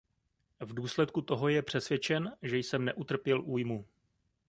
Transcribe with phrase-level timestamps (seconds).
[0.59, 3.85] V důsledku toho je přesvědčen, že jsem neutrpěl újmu.